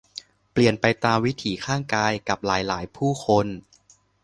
[0.51, 3.47] เปลี่ยนไปตามวิถีข้างกาย กับหลาย หลายผู้คน